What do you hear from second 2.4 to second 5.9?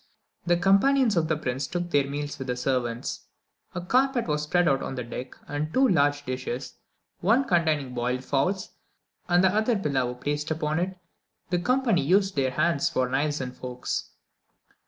the servants. A carpet was spread out upon the deck, and two